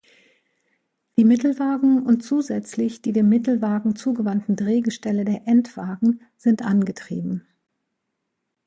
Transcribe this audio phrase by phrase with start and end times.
[1.15, 7.45] Die Mittelwagen und zusätzlich die dem Mittelwagen zugewandten Drehgestelle der Endwagen sind angetrieben.